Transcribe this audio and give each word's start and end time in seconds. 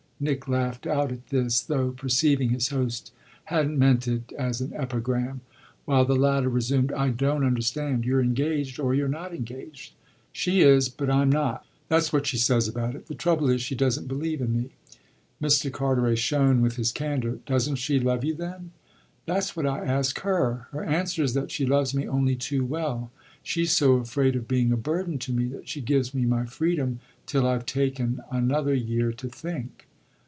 Nick 0.23 0.47
laughed 0.47 0.85
out 0.85 1.11
at 1.11 1.25
this, 1.29 1.61
though 1.61 1.89
perceiving 1.89 2.49
his 2.51 2.67
host 2.67 3.11
hadn't 3.45 3.79
meant 3.79 4.07
it 4.07 4.31
as 4.37 4.61
an 4.61 4.71
epigram; 4.75 5.41
while 5.85 6.05
the 6.05 6.15
latter 6.15 6.47
resumed: 6.47 6.91
"I 6.91 7.09
don't 7.09 7.43
understand. 7.43 8.05
You're 8.05 8.21
engaged 8.21 8.79
or 8.79 8.93
you're 8.93 9.07
not 9.07 9.33
engaged." 9.33 9.93
"She 10.31 10.61
is, 10.61 10.89
but 10.89 11.09
I'm 11.09 11.31
not. 11.31 11.65
That's 11.89 12.13
what 12.13 12.27
she 12.27 12.37
says 12.37 12.67
about 12.67 12.93
it. 12.93 13.07
The 13.07 13.15
trouble 13.15 13.49
is 13.49 13.63
she 13.63 13.73
doesn't 13.73 14.07
believe 14.07 14.41
in 14.41 14.53
me." 14.55 14.69
Mr. 15.41 15.71
Carteret 15.71 16.19
shone 16.19 16.61
with 16.61 16.75
his 16.75 16.91
candour. 16.91 17.39
"Doesn't 17.47 17.77
she 17.77 17.99
love 17.99 18.23
you 18.23 18.35
then?" 18.35 18.73
"That's 19.25 19.55
what 19.55 19.65
I 19.65 19.83
ask 19.83 20.19
her. 20.19 20.67
Her 20.71 20.83
answer 20.83 21.23
is 21.23 21.33
that 21.33 21.49
she 21.49 21.65
loves 21.65 21.95
me 21.95 22.07
only 22.07 22.35
too 22.35 22.63
well. 22.63 23.09
She's 23.41 23.71
so 23.71 23.93
afraid 23.93 24.35
of 24.35 24.47
being 24.47 24.71
a 24.71 24.77
burden 24.77 25.17
to 25.17 25.33
me 25.33 25.45
that 25.47 25.67
she 25.67 25.81
gives 25.81 26.13
me 26.13 26.25
my 26.25 26.45
freedom 26.45 26.99
till 27.25 27.47
I've 27.47 27.65
taken 27.65 28.21
another 28.31 28.75
year 28.75 29.11
to 29.13 29.27
think." 29.27 29.87